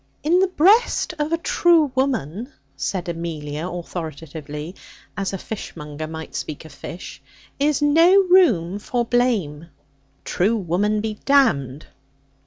[0.23, 4.73] 'In the breast of a true woman,' said Amelia authoritatively,
[5.15, 7.21] as a fishmonger might speak of fish,
[7.59, 9.67] 'is no room for blame.'
[10.25, 11.85] 'True woman be damned!'